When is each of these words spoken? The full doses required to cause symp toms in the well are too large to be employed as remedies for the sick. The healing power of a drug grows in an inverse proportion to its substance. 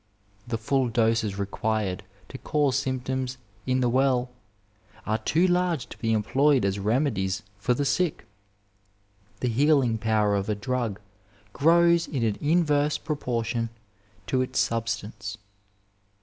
The 0.47 0.57
full 0.57 0.89
doses 0.89 1.37
required 1.37 2.01
to 2.29 2.39
cause 2.39 2.75
symp 2.75 3.03
toms 3.03 3.37
in 3.67 3.81
the 3.81 3.87
well 3.87 4.31
are 5.05 5.19
too 5.19 5.45
large 5.45 5.85
to 5.89 5.97
be 5.99 6.11
employed 6.11 6.65
as 6.65 6.79
remedies 6.79 7.43
for 7.59 7.75
the 7.75 7.85
sick. 7.85 8.25
The 9.41 9.47
healing 9.47 9.99
power 9.99 10.33
of 10.33 10.49
a 10.49 10.55
drug 10.55 10.99
grows 11.53 12.07
in 12.07 12.23
an 12.23 12.37
inverse 12.41 12.97
proportion 12.97 13.69
to 14.25 14.41
its 14.41 14.59
substance. 14.59 15.37